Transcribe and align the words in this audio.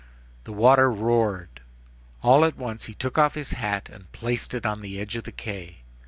The 0.45 0.51
water 0.51 0.89
roared. 0.91 1.59
All 2.23 2.43
at 2.43 2.57
once 2.57 2.85
he 2.85 2.95
took 2.95 3.19
off 3.19 3.35
his 3.35 3.51
hat 3.51 3.87
and 3.87 4.11
placed 4.11 4.55
it 4.55 4.65
on 4.65 4.79
the 4.81 4.99
edge 4.99 5.15
of 5.15 5.25
the 5.25 5.31
quay. 5.31 5.83